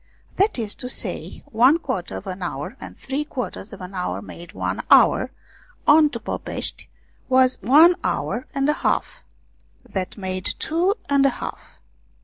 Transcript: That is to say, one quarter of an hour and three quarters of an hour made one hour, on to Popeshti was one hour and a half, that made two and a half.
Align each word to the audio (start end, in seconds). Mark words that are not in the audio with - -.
That 0.37 0.57
is 0.57 0.73
to 0.81 0.89
say, 0.89 1.43
one 1.51 1.77
quarter 1.77 2.17
of 2.17 2.25
an 2.25 2.41
hour 2.41 2.75
and 2.81 2.97
three 2.97 3.23
quarters 3.23 3.71
of 3.71 3.81
an 3.81 3.93
hour 3.93 4.19
made 4.19 4.53
one 4.53 4.81
hour, 4.89 5.29
on 5.85 6.09
to 6.09 6.19
Popeshti 6.19 6.87
was 7.29 7.61
one 7.61 7.95
hour 8.03 8.47
and 8.55 8.67
a 8.67 8.73
half, 8.81 9.21
that 9.87 10.17
made 10.17 10.55
two 10.57 10.95
and 11.07 11.23
a 11.23 11.29
half. 11.37 11.79